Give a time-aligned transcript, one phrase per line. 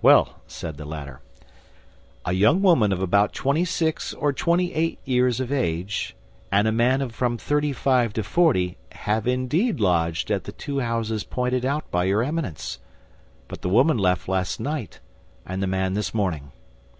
[0.00, 1.22] "Well," said the latter,
[2.24, 6.14] "a young woman of about twenty six or twenty eight years of age,
[6.52, 10.78] and a man of from thirty five to forty, have indeed lodged at the two
[10.78, 12.78] houses pointed out by your Eminence;
[13.48, 15.00] but the woman left last night,
[15.44, 16.52] and the man this morning."